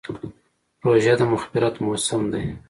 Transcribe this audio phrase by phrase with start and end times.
[0.85, 2.43] روژه د مغفرت موسم دی.